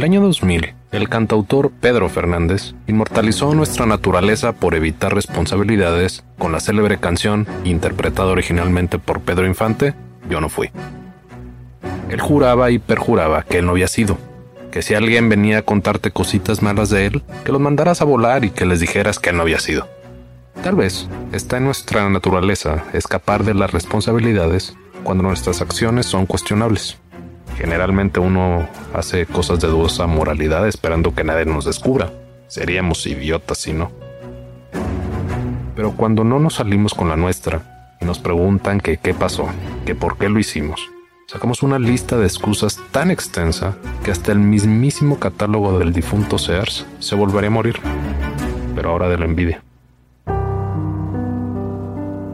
El 0.00 0.04
año 0.04 0.22
2000, 0.22 0.72
el 0.92 1.10
cantautor 1.10 1.70
Pedro 1.70 2.08
Fernández 2.08 2.72
inmortalizó 2.86 3.54
nuestra 3.54 3.84
naturaleza 3.84 4.52
por 4.52 4.74
evitar 4.74 5.14
responsabilidades 5.14 6.24
con 6.38 6.52
la 6.52 6.60
célebre 6.60 6.96
canción, 6.96 7.46
interpretada 7.64 8.30
originalmente 8.30 8.98
por 8.98 9.20
Pedro 9.20 9.46
Infante, 9.46 9.92
Yo 10.30 10.40
no 10.40 10.48
fui. 10.48 10.70
Él 12.08 12.18
juraba 12.18 12.70
y 12.70 12.78
perjuraba 12.78 13.42
que 13.42 13.58
él 13.58 13.66
no 13.66 13.72
había 13.72 13.88
sido, 13.88 14.16
que 14.70 14.80
si 14.80 14.94
alguien 14.94 15.28
venía 15.28 15.58
a 15.58 15.62
contarte 15.62 16.10
cositas 16.12 16.62
malas 16.62 16.88
de 16.88 17.04
él, 17.04 17.22
que 17.44 17.52
los 17.52 17.60
mandaras 17.60 18.00
a 18.00 18.06
volar 18.06 18.46
y 18.46 18.50
que 18.50 18.64
les 18.64 18.80
dijeras 18.80 19.18
que 19.18 19.28
él 19.28 19.36
no 19.36 19.42
había 19.42 19.60
sido. 19.60 19.86
Tal 20.62 20.76
vez 20.76 21.10
está 21.32 21.58
en 21.58 21.64
nuestra 21.64 22.08
naturaleza 22.08 22.84
escapar 22.94 23.44
de 23.44 23.52
las 23.52 23.70
responsabilidades 23.70 24.74
cuando 25.04 25.24
nuestras 25.24 25.60
acciones 25.60 26.06
son 26.06 26.24
cuestionables. 26.24 26.96
Generalmente 27.60 28.20
uno 28.20 28.66
hace 28.94 29.26
cosas 29.26 29.60
de 29.60 29.68
dudosa 29.68 30.06
moralidad 30.06 30.66
esperando 30.66 31.14
que 31.14 31.24
nadie 31.24 31.44
nos 31.44 31.66
descubra. 31.66 32.10
Seríamos 32.48 33.06
idiotas 33.06 33.58
si 33.58 33.74
no. 33.74 33.92
Pero 35.76 35.92
cuando 35.92 36.24
no 36.24 36.38
nos 36.38 36.54
salimos 36.54 36.94
con 36.94 37.10
la 37.10 37.16
nuestra 37.16 37.98
y 38.00 38.06
nos 38.06 38.18
preguntan 38.18 38.80
qué 38.80 38.96
pasó, 39.12 39.46
que 39.84 39.94
por 39.94 40.16
qué 40.16 40.30
lo 40.30 40.38
hicimos, 40.38 40.88
sacamos 41.26 41.62
una 41.62 41.78
lista 41.78 42.16
de 42.16 42.24
excusas 42.24 42.80
tan 42.92 43.10
extensa 43.10 43.76
que 44.02 44.10
hasta 44.10 44.32
el 44.32 44.38
mismísimo 44.38 45.18
catálogo 45.18 45.78
del 45.78 45.92
difunto 45.92 46.38
Sears 46.38 46.86
se 46.98 47.14
volvería 47.14 47.48
a 47.48 47.52
morir. 47.52 47.76
Pero 48.74 48.88
ahora 48.88 49.10
de 49.10 49.18
la 49.18 49.26
envidia. 49.26 49.62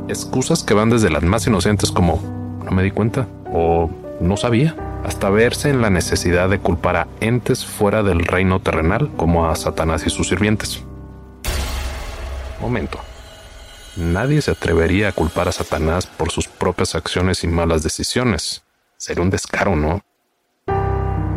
Excusas 0.07 0.63
que 0.63 0.75
van 0.75 0.91
desde 0.91 1.11
las 1.11 1.25
más 1.25 1.49
inocentes 1.49 1.91
como 1.91 2.23
no 2.65 2.71
me 2.71 2.85
di 2.85 2.93
cuenta 2.93 3.27
o 3.53 3.91
no 4.21 4.37
sabía, 4.37 4.77
hasta 5.07 5.31
verse 5.31 5.71
en 5.71 5.81
la 5.83 5.89
necesidad 5.89 6.49
de 6.49 6.59
culpar 6.59 6.97
a 6.97 7.07
entes 7.21 7.65
fuera 7.65 8.03
del 8.03 8.25
reino 8.25 8.59
terrenal 8.59 9.09
como 9.17 9.48
a 9.48 9.55
Satanás 9.55 10.05
y 10.05 10.11
sus 10.11 10.29
sirvientes. 10.29 10.83
Momento. 12.61 12.98
Nadie 13.97 14.42
se 14.42 14.51
atrevería 14.51 15.08
a 15.08 15.13
culpar 15.13 15.47
a 15.47 15.53
Satanás 15.53 16.08
por 16.08 16.33
sus 16.33 16.48
propias 16.48 16.97
acciones 16.97 17.45
y 17.45 17.47
malas 17.47 17.85
decisiones. 17.85 18.64
Sería 18.97 19.23
un 19.23 19.30
descaro, 19.30 19.77
¿no? 19.77 20.03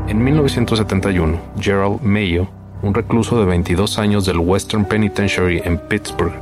En 0.07 0.23
1971, 0.23 1.39
Gerald 1.59 2.01
Mayo, 2.01 2.49
un 2.81 2.95
recluso 2.95 3.39
de 3.39 3.45
22 3.45 3.99
años 3.99 4.25
del 4.25 4.39
Western 4.39 4.85
Penitentiary 4.85 5.61
en 5.63 5.77
Pittsburgh, 5.77 6.33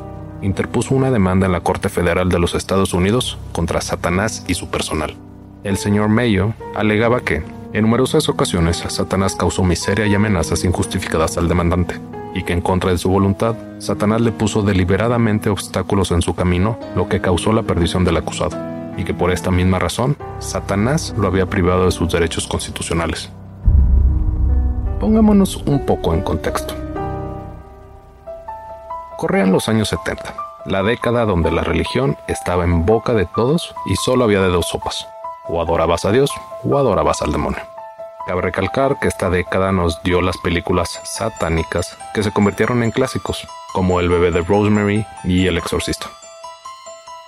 interpuso 0.42 0.96
una 0.96 1.12
demanda 1.12 1.48
en 1.48 1.52
la 1.52 1.60
Corte 1.60 1.90
Federal 1.90 2.30
de 2.30 2.40
los 2.40 2.56
Estados 2.56 2.94
Unidos 2.94 3.38
contra 3.52 3.82
Satanás 3.82 4.46
y 4.48 4.54
su 4.54 4.70
personal. 4.70 5.18
El 5.64 5.78
señor 5.78 6.08
Mayo 6.10 6.54
alegaba 6.76 7.22
que, 7.22 7.42
en 7.74 7.82
numerosas 7.82 8.30
ocasiones, 8.30 8.78
Satanás 8.88 9.36
causó 9.36 9.64
miseria 9.64 10.06
y 10.06 10.14
amenazas 10.14 10.64
injustificadas 10.64 11.38
al 11.38 11.48
demandante, 11.48 12.00
y 12.36 12.44
que 12.44 12.54
en 12.54 12.62
contra 12.62 12.92
de 12.92 12.98
su 13.00 13.10
voluntad, 13.10 13.56
Satanás 13.80 14.22
le 14.22 14.32
puso 14.32 14.62
deliberadamente 14.62 15.50
obstáculos 15.50 16.12
en 16.12 16.22
su 16.22 16.36
camino, 16.36 16.78
lo 16.96 17.10
que 17.10 17.22
causó 17.22 17.54
la 17.54 17.64
perdición 17.64 18.06
del 18.06 18.18
acusado, 18.18 18.56
y 18.98 19.04
que 19.04 19.16
por 19.16 19.32
esta 19.32 19.50
misma 19.50 19.80
razón, 19.80 20.16
Satanás 20.40 21.16
lo 21.18 21.28
había 21.28 21.48
privado 21.48 21.86
de 21.86 21.92
sus 21.92 22.12
derechos 22.12 22.48
constitucionales. 22.48 23.30
Pongámonos 25.00 25.58
un 25.66 25.86
poco 25.86 26.14
en 26.14 26.22
contexto. 26.22 26.76
Corrían 29.18 29.52
los 29.52 29.68
años 29.70 29.90
70, 29.90 30.36
la 30.68 30.84
década 30.84 31.26
donde 31.26 31.52
la 31.52 31.64
religión 31.64 32.16
estaba 32.28 32.64
en 32.64 32.86
boca 32.86 33.14
de 33.14 33.26
todos 33.26 33.74
y 33.88 33.96
solo 33.96 34.24
había 34.24 34.42
de 34.42 34.50
dos 34.50 34.68
sopas. 34.68 35.08
O 35.48 35.62
adorabas 35.62 36.06
a 36.06 36.12
Dios 36.12 36.32
o 36.64 36.78
adorabas 36.78 37.22
al 37.22 37.32
demonio. 37.32 37.62
Cabe 38.28 38.42
recalcar 38.42 39.00
que 39.00 39.08
esta 39.08 39.30
década 39.30 39.72
nos 39.72 40.04
dio 40.04 40.22
las 40.22 40.38
películas 40.38 41.00
satánicas 41.04 41.98
que 42.14 42.24
se 42.24 42.32
convirtieron 42.32 42.84
en 42.84 42.92
clásicos, 42.92 43.48
como 43.72 44.02
El 44.02 44.10
bebé 44.10 44.32
de 44.32 44.42
Rosemary 44.42 45.06
y 45.24 45.48
El 45.48 45.58
exorcista. 45.58 46.08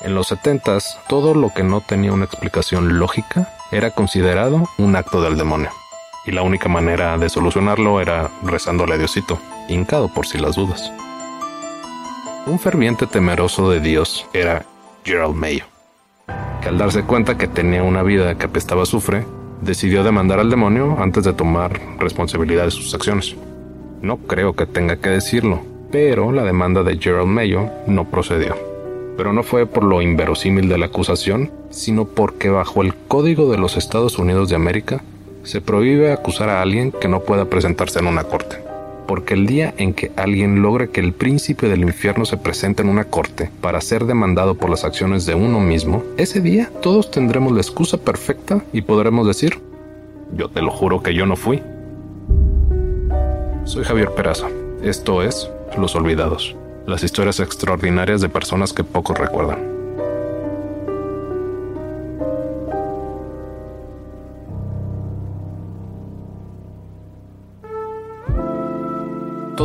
En 0.02 0.16
los 0.16 0.32
70s, 0.32 0.98
todo 1.08 1.34
lo 1.34 1.54
que 1.54 1.64
no 1.64 1.82
tenía 1.82 2.12
una 2.12 2.26
explicación 2.26 3.00
lógica 3.00 3.54
era 3.72 3.92
considerado 3.92 4.68
un 4.78 4.96
acto 4.96 5.22
del 5.22 5.38
demonio. 5.38 5.72
Y 6.26 6.32
la 6.32 6.42
única 6.42 6.70
manera 6.70 7.18
de 7.18 7.30
solucionarlo 7.30 8.02
era 8.02 8.30
rezándole 8.44 8.96
a 8.96 8.98
Diosito, 8.98 9.40
hincado 9.68 10.08
por 10.10 10.26
si 10.26 10.38
las 10.38 10.56
dudas. 10.56 10.92
Un 12.46 12.60
ferviente 12.60 13.08
temeroso 13.08 13.70
de 13.70 13.80
Dios 13.80 14.26
era 14.34 14.66
Gerald 15.04 15.36
Mayo, 15.36 15.66
que 16.62 16.70
al 16.70 16.78
darse 16.78 17.04
cuenta 17.04 17.38
que 17.38 17.48
tenía 17.48 17.84
una 17.84 18.04
vida 18.04 18.36
que 18.38 18.46
apestaba 18.46 18.84
azufre, 18.84 19.26
decidió 19.62 20.04
demandar 20.04 20.40
al 20.40 20.50
demonio 20.50 20.98
antes 21.00 21.24
de 21.24 21.34
tomar 21.34 21.80
responsabilidad 22.00 22.66
de 22.66 22.72
sus 22.72 22.94
acciones. 22.94 23.36
No 24.02 24.18
creo 24.18 24.54
que 24.54 24.66
tenga 24.66 24.98
que 24.98 25.10
decirlo, 25.10 25.62
pero 25.92 26.32
la 26.32 26.44
demanda 26.44 26.84
de 26.84 26.98
Gerald 26.98 27.28
Mayo 27.28 27.70
no 27.88 28.06
procedió. 28.06 28.56
Pero 29.18 29.34
no 29.34 29.44
fue 29.44 29.66
por 29.66 29.84
lo 29.84 30.02
inverosímil 30.02 30.70
de 30.70 30.78
la 30.78 30.86
acusación, 30.86 31.52
sino 31.70 32.06
porque 32.06 32.50
bajo 32.50 32.82
el 32.82 32.94
Código 32.96 33.52
de 33.52 33.58
los 33.58 33.76
Estados 33.76 34.18
Unidos 34.18 34.50
de 34.50 34.56
América 34.56 35.02
se 35.44 35.62
prohíbe 35.62 36.12
acusar 36.12 36.50
a 36.50 36.62
alguien 36.62 36.92
que 36.92 37.08
no 37.08 37.22
pueda 37.22 37.46
presentarse 37.46 38.00
en 38.00 38.08
una 38.08 38.24
corte 38.24 38.69
porque 39.10 39.34
el 39.34 39.48
día 39.48 39.74
en 39.78 39.96
que 39.96 40.12
alguien 40.18 40.62
logre 40.62 40.92
que 40.92 41.02
el 41.02 41.14
príncipe 41.14 41.68
del 41.68 41.82
infierno 41.82 42.26
se 42.26 42.38
presente 42.38 42.84
en 42.84 42.90
una 42.90 43.06
corte 43.06 43.50
para 43.60 43.82
ser 43.82 44.06
demandado 44.06 44.54
por 44.54 44.70
las 44.70 44.84
acciones 44.84 45.26
de 45.26 45.34
uno 45.34 45.60
mismo, 45.60 46.04
ese 46.18 46.42
día 46.42 46.72
todos 46.84 47.10
tendremos 47.10 47.52
la 47.52 47.62
excusa 47.62 47.98
perfecta 47.98 48.64
y 48.72 48.84
podremos 48.84 49.26
decir, 49.26 49.60
yo 50.38 50.50
te 50.50 50.62
lo 50.62 50.70
juro 50.70 51.02
que 51.02 51.16
yo 51.16 51.26
no 51.26 51.36
fui. 51.36 51.60
Soy 53.64 53.84
Javier 53.84 54.12
Peraza. 54.12 54.48
Esto 54.84 55.24
es 55.24 55.50
Los 55.76 55.96
Olvidados, 55.96 56.56
las 56.86 57.02
historias 57.02 57.40
extraordinarias 57.40 58.22
de 58.22 58.30
personas 58.30 58.74
que 58.74 58.84
pocos 58.84 59.18
recuerdan. 59.18 59.79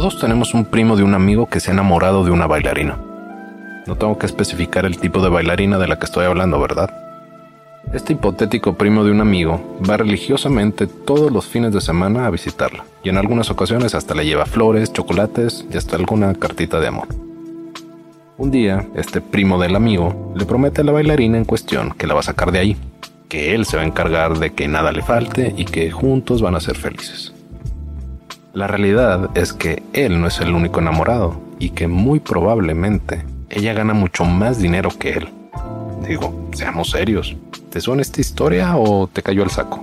Todos 0.04 0.20
tenemos 0.20 0.52
un 0.52 0.66
primo 0.66 0.98
de 0.98 1.02
un 1.02 1.14
amigo 1.14 1.46
que 1.46 1.60
se 1.60 1.70
ha 1.70 1.72
enamorado 1.72 2.26
de 2.26 2.30
una 2.30 2.46
bailarina. 2.46 2.98
No 3.86 3.96
tengo 3.96 4.18
que 4.18 4.26
especificar 4.26 4.84
el 4.84 4.98
tipo 4.98 5.22
de 5.22 5.30
bailarina 5.30 5.78
de 5.78 5.88
la 5.88 5.98
que 5.98 6.04
estoy 6.04 6.26
hablando, 6.26 6.60
¿verdad? 6.60 6.90
Este 7.90 8.12
hipotético 8.12 8.74
primo 8.74 9.02
de 9.02 9.10
un 9.10 9.22
amigo 9.22 9.78
va 9.88 9.96
religiosamente 9.96 10.86
todos 10.86 11.32
los 11.32 11.46
fines 11.46 11.72
de 11.72 11.80
semana 11.80 12.26
a 12.26 12.30
visitarla, 12.30 12.84
y 13.02 13.08
en 13.08 13.16
algunas 13.16 13.50
ocasiones 13.50 13.94
hasta 13.94 14.14
le 14.14 14.26
lleva 14.26 14.44
flores, 14.44 14.92
chocolates 14.92 15.64
y 15.72 15.78
hasta 15.78 15.96
alguna 15.96 16.34
cartita 16.34 16.80
de 16.80 16.88
amor. 16.88 17.08
Un 18.36 18.50
día, 18.50 18.86
este 18.94 19.22
primo 19.22 19.58
del 19.58 19.74
amigo 19.74 20.34
le 20.36 20.44
promete 20.44 20.82
a 20.82 20.84
la 20.84 20.92
bailarina 20.92 21.38
en 21.38 21.46
cuestión 21.46 21.94
que 21.96 22.06
la 22.06 22.12
va 22.12 22.20
a 22.20 22.24
sacar 22.24 22.52
de 22.52 22.58
ahí, 22.58 22.76
que 23.30 23.54
él 23.54 23.64
se 23.64 23.78
va 23.78 23.84
a 23.84 23.86
encargar 23.86 24.38
de 24.38 24.52
que 24.52 24.68
nada 24.68 24.92
le 24.92 25.00
falte 25.00 25.54
y 25.56 25.64
que 25.64 25.90
juntos 25.90 26.42
van 26.42 26.56
a 26.56 26.60
ser 26.60 26.76
felices. 26.76 27.33
La 28.54 28.68
realidad 28.68 29.30
es 29.34 29.52
que 29.52 29.82
él 29.92 30.20
no 30.20 30.28
es 30.28 30.38
el 30.38 30.54
único 30.54 30.78
enamorado 30.78 31.40
y 31.58 31.70
que 31.70 31.88
muy 31.88 32.20
probablemente 32.20 33.24
ella 33.50 33.72
gana 33.72 33.94
mucho 33.94 34.24
más 34.24 34.60
dinero 34.60 34.90
que 34.96 35.10
él. 35.10 35.28
Digo, 36.06 36.48
seamos 36.52 36.90
serios. 36.90 37.34
¿Te 37.70 37.80
suena 37.80 38.02
esta 38.02 38.20
historia 38.20 38.76
o 38.76 39.08
te 39.08 39.24
cayó 39.24 39.42
el 39.42 39.50
saco? 39.50 39.82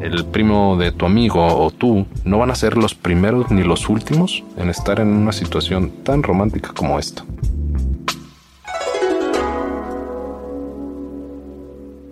El 0.00 0.24
primo 0.26 0.76
de 0.76 0.90
tu 0.90 1.06
amigo 1.06 1.46
o 1.46 1.70
tú 1.70 2.06
no 2.24 2.38
van 2.38 2.50
a 2.50 2.56
ser 2.56 2.76
los 2.76 2.96
primeros 2.96 3.52
ni 3.52 3.62
los 3.62 3.88
últimos 3.88 4.42
en 4.56 4.68
estar 4.68 4.98
en 4.98 5.06
una 5.06 5.30
situación 5.30 5.92
tan 6.02 6.24
romántica 6.24 6.72
como 6.74 6.98
esta. 6.98 7.24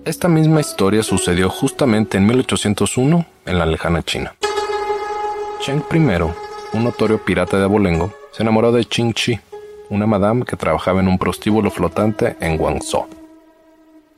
Esta 0.05 0.29
misma 0.29 0.61
historia 0.61 1.03
sucedió 1.03 1.51
justamente 1.51 2.17
en 2.17 2.27
1801 2.27 3.27
en 3.47 3.59
la 3.59 3.67
lejana 3.67 4.05
China. 4.05 4.35
Cheng 5.63 5.85
I, 5.93 6.23
un 6.73 6.85
notorio 6.85 7.23
pirata 7.23 7.59
de 7.59 7.65
abolengo, 7.65 8.15
se 8.33 8.43
enamoró 8.43 8.73
de 8.73 8.83
Ching 8.83 9.13
Chi, 9.13 9.39
una 9.91 10.07
madame 10.07 10.47
que 10.47 10.57
trabajaba 10.57 11.01
en 11.01 11.09
un 11.09 11.19
prostíbulo 11.19 11.71
flotante 11.71 12.35
en 12.41 12.57
Guangzhou. 12.57 13.07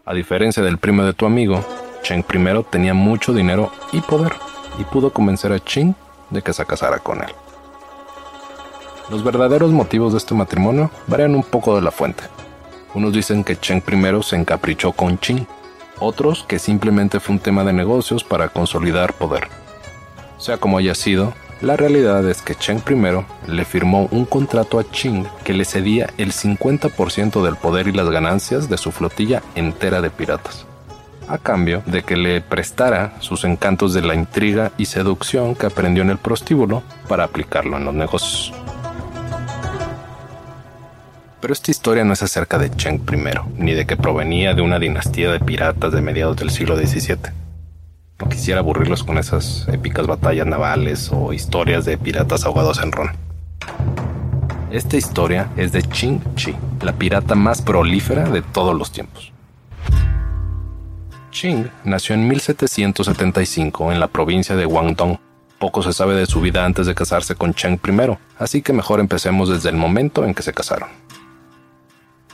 A 0.04 0.14
diferencia 0.14 0.62
del 0.62 0.78
primo 0.78 1.02
de 1.02 1.14
tu 1.14 1.26
amigo, 1.26 1.64
Cheng 2.04 2.24
I 2.32 2.64
tenía 2.70 2.94
mucho 2.94 3.32
dinero 3.32 3.72
y 3.90 4.00
poder 4.02 4.32
y 4.78 4.84
pudo 4.84 5.12
convencer 5.12 5.52
a 5.52 5.58
Ching 5.58 5.96
de 6.30 6.42
que 6.42 6.52
se 6.52 6.64
casara 6.64 7.00
con 7.00 7.20
él. 7.24 7.34
Los 9.10 9.24
verdaderos 9.24 9.72
motivos 9.72 10.12
de 10.12 10.18
este 10.18 10.34
matrimonio 10.34 10.92
varían 11.08 11.34
un 11.34 11.42
poco 11.42 11.74
de 11.74 11.82
la 11.82 11.90
fuente. 11.90 12.22
Unos 12.94 13.12
dicen 13.12 13.42
que 13.42 13.58
Cheng 13.58 13.82
I 13.88 14.22
se 14.22 14.36
encaprichó 14.36 14.92
con 14.92 15.18
Ching, 15.18 15.44
otros 15.98 16.44
que 16.44 16.60
simplemente 16.60 17.18
fue 17.18 17.34
un 17.34 17.40
tema 17.40 17.64
de 17.64 17.72
negocios 17.72 18.22
para 18.22 18.48
consolidar 18.48 19.12
poder. 19.14 19.61
Sea 20.42 20.56
como 20.56 20.76
haya 20.78 20.96
sido, 20.96 21.34
la 21.60 21.76
realidad 21.76 22.28
es 22.28 22.42
que 22.42 22.56
Cheng 22.56 22.82
I 22.90 23.52
le 23.52 23.64
firmó 23.64 24.08
un 24.10 24.24
contrato 24.24 24.80
a 24.80 24.90
Ching 24.90 25.24
que 25.44 25.52
le 25.52 25.64
cedía 25.64 26.10
el 26.18 26.32
50% 26.32 27.44
del 27.44 27.54
poder 27.54 27.86
y 27.86 27.92
las 27.92 28.10
ganancias 28.10 28.68
de 28.68 28.76
su 28.76 28.90
flotilla 28.90 29.40
entera 29.54 30.00
de 30.00 30.10
piratas, 30.10 30.66
a 31.28 31.38
cambio 31.38 31.84
de 31.86 32.02
que 32.02 32.16
le 32.16 32.40
prestara 32.40 33.12
sus 33.20 33.44
encantos 33.44 33.94
de 33.94 34.02
la 34.02 34.16
intriga 34.16 34.72
y 34.78 34.86
seducción 34.86 35.54
que 35.54 35.66
aprendió 35.66 36.02
en 36.02 36.10
el 36.10 36.18
prostíbulo 36.18 36.82
para 37.06 37.22
aplicarlo 37.22 37.76
en 37.76 37.84
los 37.84 37.94
negocios. 37.94 38.52
Pero 41.40 41.52
esta 41.52 41.70
historia 41.70 42.02
no 42.02 42.14
es 42.14 42.22
acerca 42.24 42.58
de 42.58 42.74
Cheng 42.74 43.02
I, 43.08 43.62
ni 43.62 43.74
de 43.74 43.86
que 43.86 43.96
provenía 43.96 44.54
de 44.54 44.62
una 44.62 44.80
dinastía 44.80 45.30
de 45.30 45.38
piratas 45.38 45.92
de 45.92 46.00
mediados 46.00 46.36
del 46.36 46.50
siglo 46.50 46.76
XVII. 46.76 47.41
No 48.20 48.28
quisiera 48.28 48.60
aburrirlos 48.60 49.04
con 49.04 49.18
esas 49.18 49.66
épicas 49.68 50.06
batallas 50.06 50.46
navales 50.46 51.10
o 51.12 51.32
historias 51.32 51.84
de 51.84 51.98
piratas 51.98 52.44
ahogados 52.44 52.82
en 52.82 52.92
ron. 52.92 53.10
Esta 54.70 54.96
historia 54.96 55.50
es 55.56 55.72
de 55.72 55.82
Ching 55.82 56.20
Chi, 56.34 56.54
la 56.80 56.92
pirata 56.92 57.34
más 57.34 57.60
prolífera 57.60 58.30
de 58.30 58.40
todos 58.40 58.74
los 58.74 58.90
tiempos. 58.90 59.32
Ching 61.30 61.70
nació 61.84 62.14
en 62.14 62.28
1775 62.28 63.92
en 63.92 64.00
la 64.00 64.08
provincia 64.08 64.54
de 64.54 64.64
Guangdong. 64.64 65.18
Poco 65.58 65.82
se 65.82 65.92
sabe 65.92 66.14
de 66.14 66.26
su 66.26 66.40
vida 66.40 66.64
antes 66.64 66.86
de 66.86 66.94
casarse 66.94 67.34
con 67.34 67.54
Cheng 67.54 67.80
I, 67.86 68.16
así 68.38 68.62
que 68.62 68.72
mejor 68.72 69.00
empecemos 69.00 69.48
desde 69.48 69.68
el 69.68 69.76
momento 69.76 70.24
en 70.24 70.34
que 70.34 70.42
se 70.42 70.52
casaron. 70.52 70.88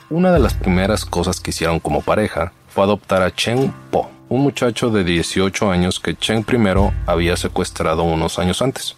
Una 0.09 0.31
de 0.31 0.39
las 0.39 0.53
primeras 0.53 1.05
cosas 1.05 1.39
que 1.39 1.51
hicieron 1.51 1.79
como 1.79 2.01
pareja 2.01 2.51
fue 2.67 2.83
adoptar 2.83 3.21
a 3.21 3.33
Cheng 3.33 3.71
Po, 3.91 4.09
un 4.29 4.41
muchacho 4.41 4.91
de 4.91 5.03
18 5.03 5.71
años 5.71 5.99
que 5.99 6.15
Cheng 6.15 6.45
I 6.47 6.93
había 7.07 7.35
secuestrado 7.35 8.03
unos 8.03 8.37
años 8.37 8.61
antes. 8.61 8.95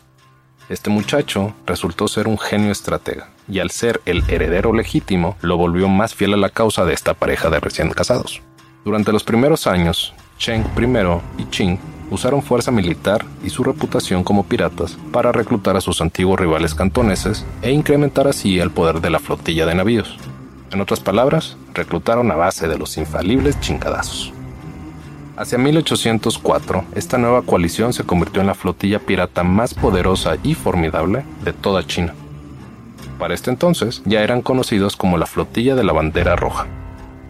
Este 0.67 0.89
muchacho 0.89 1.53
resultó 1.65 2.09
ser 2.09 2.27
un 2.27 2.37
genio 2.37 2.71
estratega, 2.71 3.29
y 3.47 3.59
al 3.59 3.71
ser 3.71 4.01
el 4.05 4.23
heredero 4.29 4.73
legítimo, 4.73 5.37
lo 5.41 5.57
volvió 5.57 5.87
más 5.87 6.13
fiel 6.15 6.33
a 6.33 6.37
la 6.37 6.49
causa 6.49 6.85
de 6.85 6.93
esta 6.93 7.13
pareja 7.13 7.49
de 7.49 7.61
recién 7.61 7.89
casados. 7.91 8.41
Durante 8.83 9.13
los 9.13 9.23
primeros 9.23 9.67
años, 9.67 10.13
Cheng 10.37 10.65
I 10.77 11.41
y 11.41 11.49
Ching 11.49 11.79
usaron 12.09 12.41
fuerza 12.41 12.71
militar 12.71 13.25
y 13.41 13.49
su 13.49 13.63
reputación 13.63 14.25
como 14.25 14.45
piratas 14.45 14.97
para 15.13 15.31
reclutar 15.31 15.77
a 15.77 15.81
sus 15.81 16.01
antiguos 16.01 16.39
rivales 16.39 16.75
cantoneses 16.75 17.45
e 17.61 17.71
incrementar 17.71 18.27
así 18.27 18.59
el 18.59 18.71
poder 18.71 18.99
de 18.99 19.11
la 19.11 19.19
flotilla 19.19 19.65
de 19.65 19.75
navíos. 19.75 20.17
En 20.71 20.81
otras 20.81 20.99
palabras, 20.99 21.55
reclutaron 21.73 22.31
a 22.31 22.35
base 22.35 22.67
de 22.67 22.77
los 22.77 22.97
infalibles 22.97 23.59
chingadazos. 23.61 24.33
Hacia 25.37 25.57
1804, 25.57 26.85
esta 26.93 27.17
nueva 27.17 27.41
coalición 27.41 27.93
se 27.93 28.03
convirtió 28.03 28.41
en 28.41 28.47
la 28.47 28.53
flotilla 28.53 28.99
pirata 28.99 29.43
más 29.43 29.73
poderosa 29.73 30.35
y 30.43 30.55
formidable 30.55 31.23
de 31.43 31.53
toda 31.53 31.87
China. 31.87 32.13
Para 33.17 33.33
este 33.33 33.49
entonces, 33.49 34.01
ya 34.05 34.23
eran 34.23 34.41
conocidos 34.41 34.97
como 34.97 35.17
la 35.17 35.25
flotilla 35.25 35.75
de 35.75 35.83
la 35.83 35.93
bandera 35.93 36.35
roja. 36.35 36.67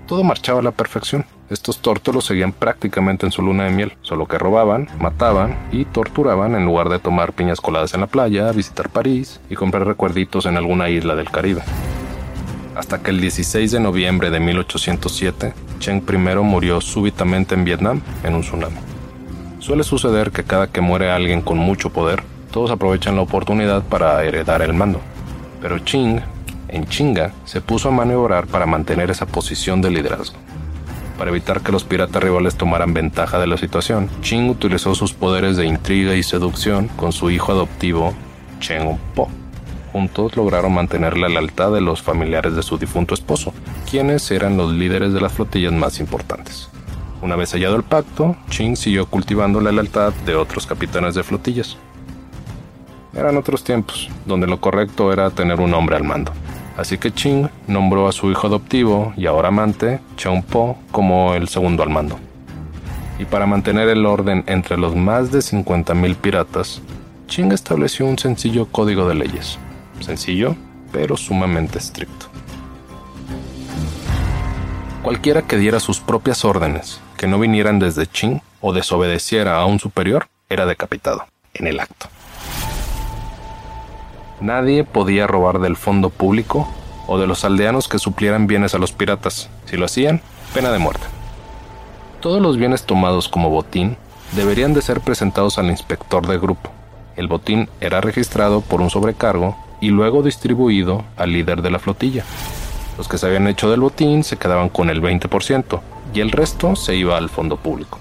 Todo 0.08 0.24
marchaba 0.24 0.60
a 0.60 0.64
la 0.64 0.72
perfección. 0.72 1.26
Estos 1.50 1.80
tórtolos 1.80 2.26
seguían 2.26 2.54
prácticamente 2.54 3.26
en 3.26 3.32
su 3.32 3.42
luna 3.42 3.66
de 3.66 3.72
miel, 3.72 3.94
solo 4.02 4.26
que 4.26 4.38
robaban, 4.38 4.88
mataban 5.00 5.58
y 5.72 5.86
torturaban 5.86 6.56
en 6.56 6.66
lugar 6.66 6.90
de 6.90 7.00
tomar 7.00 7.34
piñas 7.34 7.62
coladas 7.62 7.94
en 7.94 8.02
la 8.02 8.08
playa, 8.08 8.52
visitar 8.52 8.90
París 8.90 9.40
y 9.50 9.56
comprar 9.56 9.86
recuerditos 9.86 10.46
en 10.46 10.58
alguna 10.58 10.90
isla 10.90 11.16
del 11.16 11.30
Caribe 11.30 11.62
hasta 12.82 13.04
que 13.04 13.12
el 13.12 13.22
16 13.22 13.70
de 13.74 13.80
noviembre 13.80 14.32
de 14.32 14.40
1807, 14.40 15.54
Cheng 15.78 16.04
I 16.12 16.18
murió 16.38 16.82
súbitamente 16.82 17.54
en 17.54 17.64
Vietnam 17.64 18.02
en 18.24 18.34
un 18.34 18.42
tsunami. 18.42 18.78
Suele 19.60 19.84
suceder 19.84 20.32
que 20.32 20.44
cada 20.44 20.66
que 20.66 20.82
muere 20.82 21.12
alguien 21.12 21.44
con 21.44 21.60
mucho 21.60 21.92
poder, 21.92 22.24
todos 22.52 22.72
aprovechan 22.72 23.16
la 23.16 23.22
oportunidad 23.22 23.84
para 23.84 24.24
heredar 24.24 24.64
el 24.64 24.74
mando. 24.74 25.00
Pero 25.62 25.78
Ching, 25.78 26.22
en 26.70 26.88
Chinga, 26.88 27.34
se 27.46 27.62
puso 27.62 27.90
a 27.90 27.92
maniobrar 27.92 28.48
para 28.48 28.66
mantener 28.66 29.12
esa 29.12 29.28
posición 29.28 29.84
de 29.84 29.92
liderazgo. 29.92 30.38
Para 31.20 31.30
evitar 31.30 31.62
que 31.62 31.72
los 31.72 31.84
piratas 31.84 32.24
rivales 32.24 32.56
tomaran 32.56 32.96
ventaja 32.96 33.38
de 33.38 33.46
la 33.46 33.58
situación, 33.58 34.10
Ching 34.24 34.50
utilizó 34.50 34.96
sus 34.96 35.14
poderes 35.14 35.56
de 35.56 35.68
intriga 35.68 36.16
y 36.16 36.24
seducción 36.24 36.88
con 36.88 37.12
su 37.12 37.30
hijo 37.30 37.52
adoptivo, 37.52 38.16
Cheng 38.60 38.98
Po 39.14 39.30
juntos 39.92 40.36
lograron 40.36 40.74
mantener 40.74 41.18
la 41.18 41.30
lealtad 41.30 41.72
de 41.72 41.82
los 41.82 42.02
familiares 42.02 42.56
de 42.56 42.64
su 42.64 42.78
difunto 42.78 43.14
esposo, 43.14 43.54
quienes 43.90 44.30
eran 44.32 44.58
los 44.58 44.72
líderes 44.72 45.14
de 45.14 45.22
las 45.22 45.34
flotillas 45.34 45.74
más 45.74 46.00
importantes. 46.00 46.70
Una 47.22 47.36
vez 47.36 47.52
hallado 47.54 47.76
el 47.76 47.84
pacto, 47.84 48.36
Ching 48.50 48.76
siguió 48.76 49.06
cultivando 49.06 49.62
la 49.62 49.72
lealtad 49.72 50.12
de 50.26 50.36
otros 50.36 50.66
capitanes 50.66 51.14
de 51.14 51.24
flotillas. 51.24 51.78
Eran 53.14 53.38
otros 53.38 53.64
tiempos, 53.64 54.10
donde 54.26 54.48
lo 54.48 54.60
correcto 54.60 55.14
era 55.14 55.30
tener 55.30 55.60
un 55.60 55.74
hombre 55.74 55.98
al 55.98 56.04
mando. 56.04 56.32
Así 56.78 56.98
que 56.98 57.12
Ching 57.12 57.48
nombró 57.68 58.08
a 58.08 58.12
su 58.12 58.32
hijo 58.32 58.48
adoptivo 58.48 59.14
y 59.18 59.28
ahora 59.28 59.50
amante, 59.50 60.00
Cheung 60.18 60.44
Po, 60.44 60.78
como 60.92 61.36
el 61.36 61.48
segundo 61.48 61.84
al 61.84 61.90
mando. 61.90 62.18
Y 63.20 63.26
para 63.26 63.46
mantener 63.46 63.88
el 63.90 64.06
orden 64.06 64.44
entre 64.48 64.78
los 64.78 64.96
más 64.96 65.32
de 65.32 65.40
50.000 65.40 66.16
piratas, 66.16 66.82
Ching 67.28 67.52
estableció 67.52 68.08
un 68.08 68.18
sencillo 68.18 68.66
código 68.66 69.08
de 69.08 69.16
leyes, 69.16 69.60
sencillo, 70.04 70.56
pero 70.92 71.18
sumamente 71.18 71.78
estricto. 71.78 72.28
Cualquiera 75.04 75.42
que 75.42 75.58
diera 75.58 75.80
sus 75.80 76.00
propias 76.00 76.46
órdenes, 76.46 77.02
que 77.18 77.28
no 77.28 77.40
vinieran 77.40 77.80
desde 77.80 78.06
Ching 78.06 78.42
o 78.60 78.74
desobedeciera 78.74 79.60
a 79.60 79.66
un 79.66 79.80
superior, 79.80 80.28
era 80.50 80.66
decapitado, 80.66 81.26
en 81.54 81.68
el 81.68 81.80
acto. 81.80 82.08
Nadie 84.40 84.84
podía 84.84 85.28
robar 85.28 85.60
del 85.60 85.76
fondo 85.76 86.10
público 86.10 86.68
o 87.08 87.18
de 87.18 87.28
los 87.28 87.46
aldeanos 87.46 87.88
que 87.88 88.00
suplieran 88.00 88.48
bienes 88.48 88.74
a 88.76 88.78
los 88.78 88.92
piratas. 88.92 89.50
Si 89.66 89.78
lo 89.78 89.86
hacían, 89.86 90.22
pena 90.54 90.72
de 90.72 90.80
muerte. 90.80 91.06
Todos 92.22 92.42
los 92.42 92.58
bienes 92.58 92.84
tomados 92.84 93.28
como 93.28 93.50
botín 93.50 93.98
deberían 94.34 94.74
de 94.74 94.82
ser 94.82 95.02
presentados 95.02 95.58
al 95.58 95.68
inspector 95.68 96.28
de 96.28 96.38
grupo. 96.38 96.70
El 97.16 97.28
botín 97.28 97.70
era 97.82 98.02
registrado 98.02 98.62
por 98.62 98.82
un 98.82 98.90
sobrecargo 98.90 99.58
y 99.82 99.90
luego 99.90 100.24
distribuido 100.24 101.04
al 101.18 101.34
líder 101.34 101.62
de 101.62 101.72
la 101.72 101.80
flotilla. 101.80 102.24
Los 102.98 103.08
que 103.08 103.18
se 103.18 103.26
habían 103.26 103.48
hecho 103.48 103.70
del 103.70 103.82
botín 103.82 104.24
se 104.24 104.38
quedaban 104.38 104.70
con 104.70 104.90
el 104.90 105.02
20% 105.02 105.82
y 106.14 106.20
el 106.22 106.32
resto 106.32 106.76
se 106.76 106.96
iba 106.96 107.18
al 107.18 107.30
fondo 107.30 107.58
público. 107.58 108.00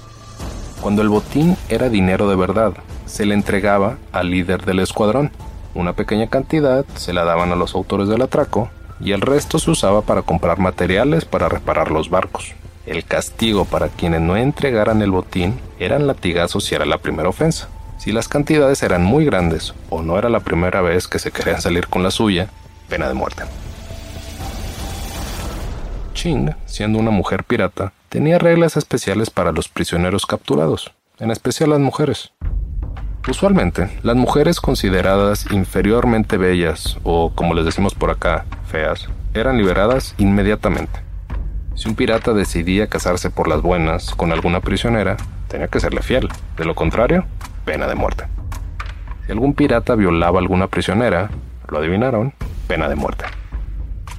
Cuando 0.80 1.02
el 1.02 1.08
botín 1.08 1.56
era 1.68 1.88
dinero 1.88 2.28
de 2.28 2.36
verdad, 2.36 2.74
se 3.06 3.26
le 3.26 3.34
entregaba 3.34 3.98
al 4.12 4.30
líder 4.30 4.64
del 4.64 4.78
escuadrón. 4.78 5.30
Una 5.74 5.94
pequeña 5.94 6.28
cantidad 6.28 6.84
se 6.96 7.12
la 7.12 7.24
daban 7.24 7.52
a 7.52 7.56
los 7.56 7.74
autores 7.74 8.08
del 8.08 8.22
atraco 8.22 8.70
y 9.00 9.12
el 9.12 9.20
resto 9.20 9.58
se 9.58 9.70
usaba 9.70 10.02
para 10.02 10.22
comprar 10.22 10.58
materiales 10.58 11.24
para 11.24 11.48
reparar 11.48 11.90
los 11.90 12.10
barcos. 12.10 12.54
El 12.86 13.04
castigo 13.04 13.64
para 13.64 13.88
quienes 13.88 14.20
no 14.20 14.36
entregaran 14.36 15.02
el 15.02 15.10
botín 15.10 15.58
eran 15.78 16.06
latigazos 16.06 16.64
si 16.64 16.74
era 16.74 16.86
la 16.86 16.98
primera 16.98 17.28
ofensa. 17.28 17.68
Si 18.00 18.12
las 18.12 18.28
cantidades 18.28 18.82
eran 18.82 19.04
muy 19.04 19.26
grandes 19.26 19.74
o 19.90 20.00
no 20.00 20.16
era 20.16 20.30
la 20.30 20.40
primera 20.40 20.80
vez 20.80 21.06
que 21.06 21.18
se 21.18 21.32
querían 21.32 21.60
salir 21.60 21.86
con 21.86 22.02
la 22.02 22.10
suya, 22.10 22.48
pena 22.88 23.06
de 23.08 23.12
muerte. 23.12 23.42
Ching, 26.14 26.48
siendo 26.64 26.98
una 26.98 27.10
mujer 27.10 27.44
pirata, 27.44 27.92
tenía 28.08 28.38
reglas 28.38 28.78
especiales 28.78 29.28
para 29.28 29.52
los 29.52 29.68
prisioneros 29.68 30.24
capturados, 30.24 30.94
en 31.18 31.30
especial 31.30 31.68
las 31.68 31.80
mujeres. 31.80 32.32
Usualmente, 33.28 33.90
las 34.02 34.16
mujeres 34.16 34.62
consideradas 34.62 35.44
inferiormente 35.50 36.38
bellas 36.38 36.96
o, 37.02 37.32
como 37.34 37.52
les 37.52 37.66
decimos 37.66 37.94
por 37.94 38.08
acá, 38.08 38.46
feas, 38.66 39.08
eran 39.34 39.58
liberadas 39.58 40.14
inmediatamente. 40.16 41.00
Si 41.74 41.86
un 41.86 41.96
pirata 41.96 42.32
decidía 42.32 42.86
casarse 42.86 43.28
por 43.28 43.46
las 43.46 43.60
buenas 43.60 44.14
con 44.14 44.32
alguna 44.32 44.60
prisionera, 44.60 45.18
tenía 45.48 45.68
que 45.68 45.80
serle 45.80 46.00
fiel. 46.00 46.30
De 46.56 46.64
lo 46.64 46.74
contrario, 46.74 47.26
pena 47.70 47.86
de 47.86 47.94
muerte. 47.94 48.24
Si 49.24 49.30
algún 49.30 49.54
pirata 49.54 49.94
violaba 49.94 50.40
a 50.40 50.42
alguna 50.42 50.66
prisionera, 50.66 51.30
lo 51.68 51.78
adivinaron, 51.78 52.34
pena 52.66 52.88
de 52.88 52.96
muerte. 52.96 53.26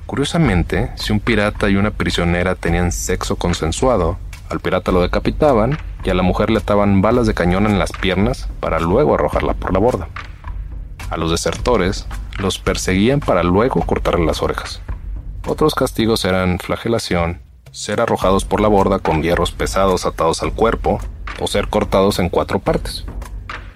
Curiosamente, 0.06 0.94
si 0.96 1.12
un 1.12 1.20
pirata 1.20 1.70
y 1.70 1.76
una 1.76 1.92
prisionera 1.92 2.56
tenían 2.56 2.94
sexo 2.94 3.36
consensuado, 3.36 4.18
al 4.50 4.62
pirata 4.62 4.94
lo 4.94 5.02
decapitaban 5.02 5.78
y 6.06 6.10
a 6.12 6.14
la 6.14 6.24
mujer 6.24 6.50
le 6.50 6.60
ataban 6.60 7.02
balas 7.02 7.28
de 7.28 7.34
cañón 7.34 7.66
en 7.66 7.78
las 7.78 7.92
piernas 7.92 8.48
para 8.62 8.80
luego 8.80 9.16
arrojarla 9.16 9.54
por 9.54 9.74
la 9.74 9.80
borda. 9.80 10.08
A 11.10 11.18
los 11.18 11.30
desertores 11.30 12.08
los 12.40 12.58
perseguían 12.58 13.20
para 13.20 13.44
luego 13.44 13.82
cortarle 13.82 14.26
las 14.26 14.42
orejas. 14.42 14.82
Otros 15.46 15.76
castigos 15.76 16.24
eran 16.24 16.58
flagelación, 16.58 17.42
ser 17.72 18.00
arrojados 18.00 18.46
por 18.46 18.62
la 18.62 18.70
borda 18.70 19.00
con 19.00 19.22
hierros 19.22 19.52
pesados 19.52 20.06
atados 20.06 20.42
al 20.42 20.54
cuerpo 20.54 21.00
o 21.42 21.48
ser 21.48 21.68
cortados 21.68 22.18
en 22.20 22.30
cuatro 22.30 22.60
partes. 22.60 23.04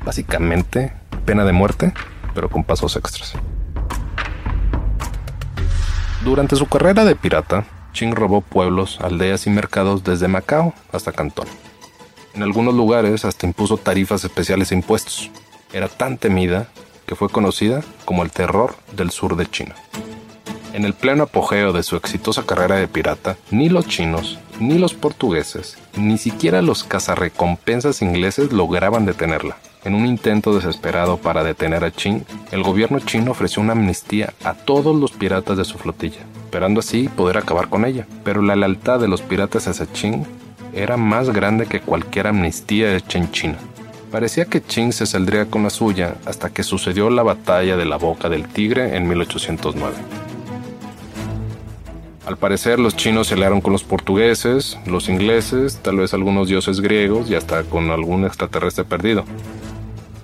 Básicamente, 0.06 0.94
pena 1.26 1.44
de 1.44 1.52
muerte, 1.52 1.94
pero 2.34 2.50
con 2.50 2.64
pasos 2.64 2.96
extras. 2.96 3.34
Durante 6.24 6.56
su 6.56 6.68
carrera 6.68 7.06
de 7.06 7.16
pirata, 7.16 7.66
Ching 7.94 8.14
robó 8.14 8.42
pueblos, 8.42 9.00
aldeas 9.02 9.48
y 9.48 9.50
mercados 9.50 10.04
desde 10.04 10.28
Macao 10.28 10.74
hasta 10.92 11.12
Cantón. 11.12 11.48
En 12.36 12.44
algunos 12.44 12.76
lugares 12.76 13.26
hasta 13.26 13.48
impuso 13.48 13.78
tarifas 13.78 14.24
especiales 14.24 14.72
e 14.72 14.76
impuestos. 14.76 15.32
Era 15.74 15.88
tan 15.88 16.18
temida 16.18 16.68
que 17.06 17.16
fue 17.16 17.30
conocida 17.30 17.82
como 18.04 18.24
el 18.24 18.32
terror 18.32 18.76
del 18.96 19.12
sur 19.12 19.36
de 19.36 19.46
China. 19.50 19.76
En 20.74 20.84
el 20.84 20.94
pleno 20.94 21.24
apogeo 21.24 21.72
de 21.72 21.84
su 21.84 21.96
exitosa 21.96 22.44
carrera 22.46 22.76
de 22.76 22.88
pirata, 22.88 23.38
ni 23.50 23.70
los 23.70 23.88
chinos, 23.88 24.38
ni 24.60 24.78
los 24.78 24.94
portugueses, 24.94 25.78
ni 25.96 26.18
siquiera 26.18 26.62
los 26.62 26.84
cazarrecompensas 26.84 28.02
ingleses 28.02 28.52
lograban 28.52 29.06
detenerla. 29.06 29.58
En 29.86 29.94
un 29.94 30.08
intento 30.08 30.56
desesperado 30.56 31.18
para 31.18 31.44
detener 31.44 31.84
a 31.84 31.92
Qing, 31.92 32.26
el 32.52 32.64
gobierno 32.64 33.00
chino 33.00 33.30
ofreció 33.30 33.62
una 33.62 33.74
amnistía 33.74 34.34
a 34.44 34.56
todos 34.56 34.96
los 34.96 35.12
piratas 35.12 35.58
de 35.58 35.64
su 35.64 35.78
flotilla, 35.78 36.22
esperando 36.44 36.80
así 36.80 37.08
poder 37.08 37.38
acabar 37.38 37.70
con 37.70 37.86
ella. 37.86 38.08
Pero 38.24 38.42
la 38.42 38.56
lealtad 38.56 39.00
de 39.00 39.08
los 39.08 39.22
piratas 39.22 39.68
hacia 39.68 39.86
Qing 39.86 40.26
era 40.74 40.98
más 40.98 41.30
grande 41.30 41.68
que 41.68 41.82
cualquier 41.82 42.26
amnistía 42.26 42.96
hecha 42.96 43.20
en 43.20 43.32
China. 43.32 43.58
Parecía 44.12 44.46
que 44.46 44.62
Qing 44.62 44.92
se 44.92 45.06
saldría 45.06 45.46
con 45.46 45.62
la 45.62 45.70
suya 45.70 46.16
hasta 46.26 46.50
que 46.50 46.64
sucedió 46.64 47.12
la 47.12 47.22
batalla 47.22 47.78
de 47.78 47.86
la 47.86 47.98
Boca 47.98 48.28
del 48.28 48.48
Tigre 48.48 48.98
en 48.98 49.08
1809. 49.08 49.94
Al 52.26 52.38
parecer 52.38 52.80
los 52.80 52.96
chinos 52.96 53.28
se 53.28 53.36
aliaron 53.36 53.62
con 53.62 53.72
los 53.72 53.84
portugueses, 53.84 54.80
los 54.88 55.10
ingleses, 55.10 55.78
tal 55.84 55.98
vez 55.98 56.12
algunos 56.16 56.48
dioses 56.48 56.82
griegos 56.82 57.30
y 57.30 57.36
hasta 57.36 57.62
con 57.62 57.92
algún 57.92 58.26
extraterrestre 58.26 58.84
perdido. 58.84 59.26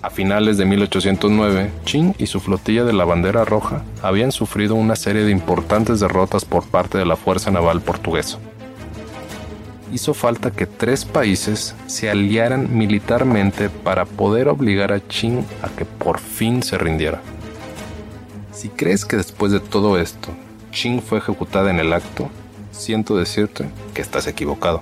A 0.01 0.09
finales 0.09 0.57
de 0.57 0.65
1809, 0.65 1.71
Qing 1.85 2.15
y 2.17 2.25
su 2.25 2.39
flotilla 2.39 2.83
de 2.83 2.93
la 2.93 3.05
bandera 3.05 3.45
roja 3.45 3.83
habían 4.01 4.31
sufrido 4.31 4.73
una 4.73 4.95
serie 4.95 5.23
de 5.23 5.31
importantes 5.31 5.99
derrotas 5.99 6.43
por 6.43 6.65
parte 6.65 6.97
de 6.97 7.05
la 7.05 7.15
Fuerza 7.15 7.51
Naval 7.51 7.81
portuguesa. 7.81 8.39
Hizo 9.93 10.15
falta 10.15 10.49
que 10.49 10.65
tres 10.65 11.05
países 11.05 11.75
se 11.85 12.09
aliaran 12.09 12.75
militarmente 12.75 13.69
para 13.69 14.05
poder 14.05 14.47
obligar 14.47 14.91
a 14.91 15.01
Qing 15.01 15.45
a 15.61 15.69
que 15.69 15.85
por 15.85 16.19
fin 16.19 16.63
se 16.63 16.79
rindiera. 16.79 17.21
Si 18.51 18.69
crees 18.69 19.05
que 19.05 19.17
después 19.17 19.51
de 19.51 19.59
todo 19.59 19.99
esto 19.99 20.29
Qing 20.71 21.01
fue 21.01 21.19
ejecutada 21.19 21.69
en 21.69 21.79
el 21.79 21.93
acto, 21.93 22.27
siento 22.71 23.17
decirte 23.17 23.69
que 23.93 24.01
estás 24.01 24.25
equivocado. 24.25 24.81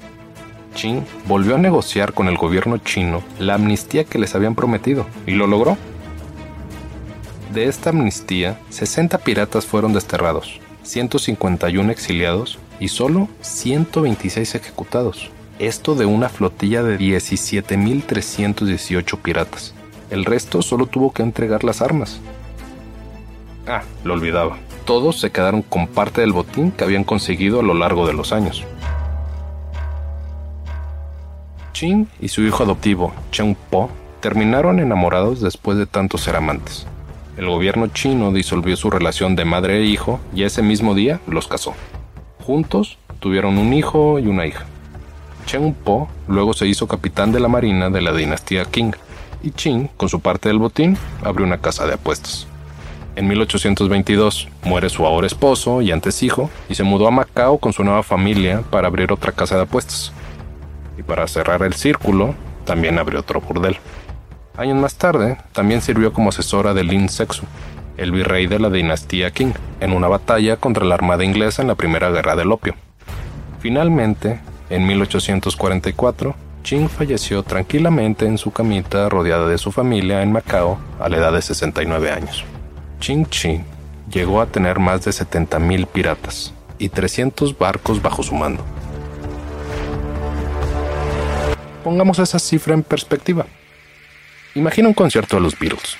Volvió 1.28 1.56
a 1.56 1.58
negociar 1.58 2.14
con 2.14 2.28
el 2.28 2.38
gobierno 2.38 2.78
chino 2.78 3.24
la 3.38 3.56
amnistía 3.56 4.06
que 4.06 4.20
les 4.20 4.36
habían 4.36 4.56
prometido 4.56 5.06
y 5.26 5.32
lo 5.32 5.48
logró. 5.48 5.76
De 7.54 7.66
esta 7.66 7.90
amnistía, 7.90 8.58
60 8.70 9.18
piratas 9.20 9.66
fueron 9.66 9.92
desterrados, 9.94 10.60
151 10.84 11.92
exiliados 11.92 12.60
y 12.80 12.88
solo 12.90 13.30
126 13.42 14.56
ejecutados. 14.56 15.30
Esto 15.58 15.96
de 15.96 16.06
una 16.06 16.30
flotilla 16.30 16.84
de 16.84 16.98
17.318 16.98 19.18
piratas. 19.18 19.74
El 20.10 20.24
resto 20.24 20.62
solo 20.62 20.86
tuvo 20.86 21.12
que 21.12 21.24
entregar 21.24 21.66
las 21.66 21.82
armas. 21.82 22.22
Ah, 23.68 23.82
lo 24.04 24.14
olvidaba 24.14 24.58
todos 24.90 25.20
se 25.20 25.30
quedaron 25.30 25.62
con 25.62 25.86
parte 25.86 26.22
del 26.22 26.34
botín 26.34 26.72
que 26.72 26.84
habían 26.84 27.04
conseguido 27.04 27.60
a 27.60 27.64
lo 27.64 27.76
largo 27.76 28.08
de 28.08 28.14
los 28.14 28.34
años. 28.34 28.64
Qing 31.80 32.08
y 32.20 32.28
su 32.28 32.42
hijo 32.42 32.64
adoptivo, 32.64 33.14
Cheng 33.32 33.56
Po, 33.56 33.90
terminaron 34.20 34.82
enamorados 34.82 35.40
después 35.40 35.78
de 35.78 35.86
tantos 35.86 36.20
ser 36.20 36.36
amantes. 36.36 36.86
El 37.38 37.48
gobierno 37.48 37.88
chino 37.88 38.34
disolvió 38.34 38.76
su 38.76 38.90
relación 38.90 39.38
de 39.38 39.46
madre 39.46 39.78
e 39.78 39.86
hijo 39.86 40.20
y 40.36 40.44
ese 40.44 40.62
mismo 40.62 40.94
día 40.94 41.22
los 41.26 41.48
casó. 41.48 41.74
Juntos 42.46 42.98
tuvieron 43.22 43.58
un 43.58 43.72
hijo 43.72 44.20
y 44.20 44.28
una 44.28 44.46
hija. 44.46 44.66
Cheng 45.46 45.74
Po 45.74 46.10
luego 46.28 46.52
se 46.52 46.68
hizo 46.68 46.86
capitán 46.86 47.32
de 47.32 47.40
la 47.40 47.48
marina 47.48 47.90
de 47.90 48.02
la 48.02 48.12
dinastía 48.12 48.66
Qing 48.66 48.94
y 49.42 49.52
Qing, 49.52 49.88
con 49.96 50.10
su 50.10 50.20
parte 50.20 50.50
del 50.50 50.60
botín, 50.60 50.98
abrió 51.24 51.46
una 51.46 51.60
casa 51.60 51.88
de 51.88 51.94
apuestas. 51.94 52.46
En 53.16 53.26
1822 53.30 54.50
muere 54.64 54.90
su 54.90 55.06
ahora 55.06 55.28
esposo 55.28 55.82
y 55.82 55.92
antes 55.92 56.24
hijo 56.24 56.50
y 56.68 56.76
se 56.76 56.84
mudó 56.84 57.08
a 57.08 57.12
Macao 57.12 57.58
con 57.58 57.72
su 57.72 57.86
nueva 57.86 58.04
familia 58.04 58.64
para 58.70 58.88
abrir 58.88 59.14
otra 59.14 59.32
casa 59.32 59.56
de 59.56 59.62
apuestas. 59.62 60.12
Y 61.00 61.04
para 61.04 61.28
cerrar 61.28 61.64
el 61.64 61.74
círculo, 61.74 62.36
también 62.66 63.00
abrió 63.00 63.22
otro 63.22 63.40
burdel. 63.40 63.78
Años 64.58 64.78
más 64.78 64.96
tarde, 64.96 65.38
también 65.54 65.82
sirvió 65.82 66.12
como 66.12 66.30
asesora 66.30 66.74
de 66.74 66.84
Lin 66.84 67.08
Sexu, 67.08 67.46
el 67.96 68.12
virrey 68.12 68.48
de 68.48 68.60
la 68.60 68.70
dinastía 68.70 69.32
Qing, 69.32 69.54
en 69.80 69.94
una 69.94 70.10
batalla 70.10 70.58
contra 70.58 70.84
la 70.84 70.96
armada 70.96 71.24
inglesa 71.24 71.62
en 71.62 71.70
la 71.70 71.76
Primera 71.76 72.12
Guerra 72.12 72.36
del 72.36 72.52
Opio. 72.52 72.76
Finalmente, 73.62 74.42
en 74.70 74.86
1844, 74.86 76.36
Qing 76.64 76.90
falleció 76.90 77.44
tranquilamente 77.44 78.26
en 78.26 78.38
su 78.38 78.52
camita 78.52 79.08
rodeada 79.08 79.48
de 79.48 79.58
su 79.58 79.72
familia 79.72 80.22
en 80.22 80.34
Macao 80.34 80.80
a 81.00 81.08
la 81.08 81.16
edad 81.16 81.32
de 81.32 81.42
69 81.42 82.12
años. 82.12 82.44
Ching 83.00 83.26
Ching 83.28 83.64
llegó 84.12 84.42
a 84.42 84.48
tener 84.48 84.80
más 84.80 85.06
de 85.06 85.12
70.000 85.12 85.88
piratas 85.88 86.54
y 86.78 86.90
300 86.90 87.58
barcos 87.58 88.02
bajo 88.02 88.22
su 88.22 88.36
mando. 88.36 88.66
Pongamos 91.90 92.20
esa 92.20 92.38
cifra 92.38 92.76
en 92.76 92.84
perspectiva. 92.84 93.48
Imagina 94.54 94.90
un 94.90 94.94
concierto 94.94 95.38
de 95.38 95.42
los 95.42 95.58
Beatles. 95.58 95.98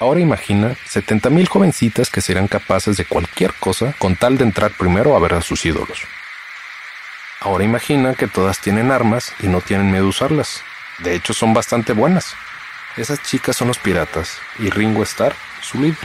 Ahora 0.00 0.18
imagina 0.18 0.74
70.000 0.88 1.46
jovencitas 1.46 2.10
que 2.10 2.20
serán 2.20 2.48
capaces 2.48 2.96
de 2.96 3.04
cualquier 3.04 3.54
cosa 3.54 3.94
con 4.00 4.16
tal 4.16 4.38
de 4.38 4.42
entrar 4.42 4.72
primero 4.76 5.14
a 5.14 5.20
ver 5.20 5.34
a 5.34 5.40
sus 5.40 5.64
ídolos. 5.64 6.02
Ahora 7.38 7.62
imagina 7.62 8.14
que 8.14 8.26
todas 8.26 8.58
tienen 8.58 8.90
armas 8.90 9.32
y 9.38 9.46
no 9.46 9.60
tienen 9.60 9.92
miedo 9.92 10.06
a 10.06 10.08
usarlas. 10.08 10.62
De 10.98 11.14
hecho, 11.14 11.32
son 11.32 11.54
bastante 11.54 11.92
buenas. 11.92 12.34
Esas 12.96 13.22
chicas 13.22 13.54
son 13.54 13.68
los 13.68 13.78
piratas 13.78 14.36
y 14.58 14.68
Ringo 14.70 15.04
Starr 15.04 15.36
su 15.62 15.80
líder. 15.80 15.96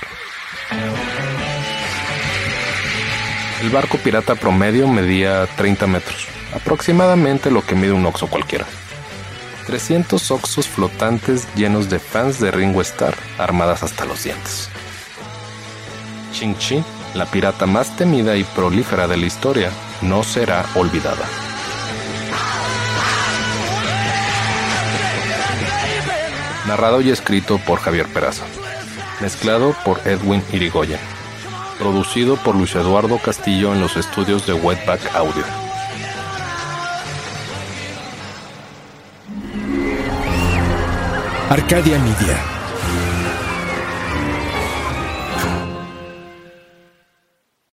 El 3.63 3.71
barco 3.71 3.97
pirata 3.97 4.35
promedio 4.35 4.87
medía 4.87 5.47
30 5.47 5.87
metros, 5.87 6.27
aproximadamente 6.53 7.51
lo 7.51 7.65
que 7.65 7.75
mide 7.75 7.91
un 7.91 8.05
oxo 8.05 8.27
cualquiera. 8.27 8.65
300 9.67 10.31
oxos 10.31 10.67
flotantes 10.67 11.47
llenos 11.55 11.89
de 11.89 11.99
fans 11.99 12.39
de 12.39 12.51
Ringo 12.51 12.81
Starr 12.81 13.15
armadas 13.37 13.83
hasta 13.83 14.05
los 14.05 14.23
dientes. 14.23 14.69
Ching 16.33 16.57
Chi, 16.57 16.83
la 17.13 17.25
pirata 17.25 17.65
más 17.65 17.95
temida 17.95 18.35
y 18.35 18.43
prolífera 18.43 19.07
de 19.07 19.17
la 19.17 19.25
historia, 19.25 19.71
no 20.01 20.23
será 20.23 20.65
olvidada. 20.75 21.25
narrado 26.71 27.01
y 27.01 27.09
escrito 27.09 27.57
por 27.57 27.79
Javier 27.79 28.07
Peraza, 28.07 28.45
mezclado 29.19 29.75
por 29.83 29.99
Edwin 30.07 30.41
Irigoyen, 30.53 31.01
producido 31.77 32.37
por 32.37 32.55
Luis 32.55 32.73
Eduardo 32.75 33.17
Castillo 33.17 33.73
en 33.73 33.81
los 33.81 33.97
estudios 33.97 34.47
de 34.47 34.53
Wetback 34.53 35.13
Audio. 35.13 35.60
Arcadia 41.51 41.99
Media. 41.99 42.60